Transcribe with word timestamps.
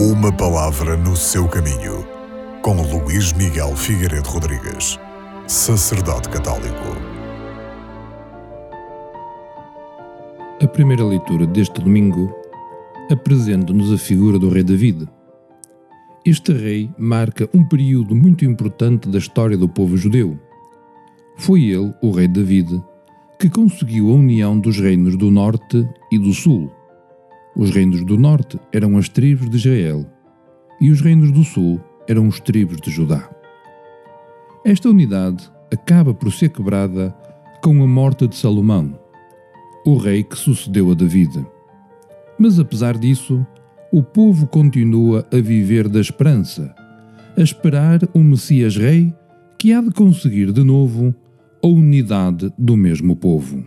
Uma 0.00 0.30
palavra 0.30 0.96
no 0.96 1.16
seu 1.16 1.48
caminho, 1.48 2.06
com 2.62 2.80
Luís 2.82 3.32
Miguel 3.32 3.74
Figueiredo 3.74 4.28
Rodrigues, 4.28 4.96
sacerdote 5.48 6.28
católico. 6.28 6.96
A 10.62 10.66
primeira 10.68 11.04
leitura 11.04 11.48
deste 11.48 11.80
domingo 11.80 12.32
apresenta-nos 13.10 13.92
a 13.92 13.98
figura 13.98 14.38
do 14.38 14.48
rei 14.48 14.62
David. 14.62 15.08
Este 16.24 16.52
rei 16.52 16.88
marca 16.96 17.50
um 17.52 17.64
período 17.64 18.14
muito 18.14 18.44
importante 18.44 19.08
da 19.08 19.18
história 19.18 19.56
do 19.56 19.68
povo 19.68 19.96
judeu. 19.96 20.38
Foi 21.38 21.64
ele, 21.64 21.92
o 22.00 22.12
rei 22.12 22.28
David, 22.28 22.80
que 23.36 23.50
conseguiu 23.50 24.10
a 24.10 24.14
união 24.14 24.60
dos 24.60 24.78
reinos 24.78 25.16
do 25.16 25.28
norte 25.28 25.84
e 26.12 26.20
do 26.20 26.32
sul 26.32 26.77
os 27.58 27.70
reinos 27.70 28.04
do 28.04 28.16
norte 28.16 28.58
eram 28.72 28.96
as 28.96 29.08
tribos 29.08 29.50
de 29.50 29.56
Israel 29.56 30.06
e 30.80 30.90
os 30.90 31.00
reinos 31.00 31.32
do 31.32 31.42
sul 31.42 31.80
eram 32.06 32.28
os 32.28 32.38
tribos 32.38 32.80
de 32.80 32.88
Judá. 32.88 33.28
Esta 34.64 34.88
unidade 34.88 35.50
acaba 35.72 36.14
por 36.14 36.32
ser 36.32 36.50
quebrada 36.50 37.14
com 37.60 37.82
a 37.82 37.86
morte 37.86 38.28
de 38.28 38.36
Salomão, 38.36 38.96
o 39.84 39.96
rei 39.96 40.22
que 40.22 40.38
sucedeu 40.38 40.92
a 40.92 40.94
David. 40.94 41.44
Mas 42.38 42.60
apesar 42.60 42.96
disso, 42.96 43.44
o 43.92 44.02
povo 44.04 44.46
continua 44.46 45.26
a 45.32 45.36
viver 45.38 45.88
da 45.88 46.00
esperança, 46.00 46.72
a 47.36 47.40
esperar 47.42 48.00
um 48.14 48.22
Messias 48.22 48.76
Rei 48.76 49.12
que 49.58 49.72
há 49.72 49.80
de 49.80 49.90
conseguir 49.90 50.52
de 50.52 50.62
novo 50.62 51.12
a 51.60 51.66
unidade 51.66 52.52
do 52.56 52.76
mesmo 52.76 53.16
povo. 53.16 53.64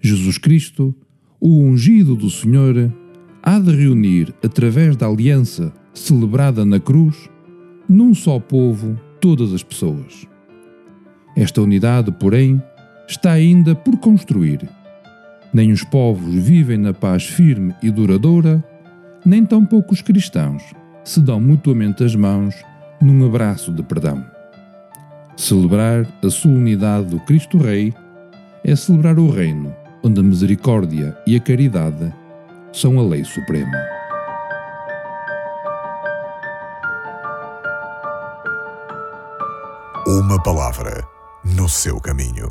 Jesus 0.00 0.38
Cristo 0.38 0.94
o 1.40 1.62
ungido 1.62 2.16
do 2.16 2.28
Senhor 2.30 2.92
há 3.42 3.58
de 3.58 3.70
reunir, 3.74 4.34
através 4.42 4.96
da 4.96 5.06
aliança 5.06 5.72
celebrada 5.94 6.64
na 6.64 6.80
cruz, 6.80 7.28
num 7.88 8.14
só 8.14 8.38
povo 8.38 8.98
todas 9.20 9.52
as 9.52 9.62
pessoas. 9.62 10.26
Esta 11.36 11.62
unidade, 11.62 12.10
porém, 12.12 12.62
está 13.06 13.32
ainda 13.32 13.74
por 13.74 13.96
construir. 13.98 14.68
Nem 15.52 15.72
os 15.72 15.84
povos 15.84 16.34
vivem 16.34 16.76
na 16.76 16.92
paz 16.92 17.24
firme 17.24 17.74
e 17.82 17.90
duradoura, 17.90 18.62
nem 19.24 19.44
tampouco 19.44 19.94
os 19.94 20.02
cristãos 20.02 20.62
se 21.08 21.20
dão 21.20 21.40
mutuamente 21.40 22.04
as 22.04 22.14
mãos 22.14 22.54
num 23.00 23.24
abraço 23.24 23.72
de 23.72 23.82
perdão. 23.82 24.22
Celebrar 25.36 26.06
a 26.22 26.28
solenidade 26.28 27.06
do 27.06 27.20
Cristo 27.20 27.56
Rei 27.56 27.94
é 28.62 28.76
celebrar 28.76 29.18
o 29.18 29.30
reino 29.30 29.74
onde 30.08 30.20
a 30.20 30.22
misericórdia 30.22 31.14
e 31.26 31.36
a 31.36 31.40
caridade 31.40 32.14
são 32.72 32.98
a 32.98 33.02
lei 33.02 33.22
suprema. 33.24 33.76
Uma 40.06 40.42
palavra 40.42 41.06
no 41.44 41.68
seu 41.68 42.00
caminho. 42.00 42.48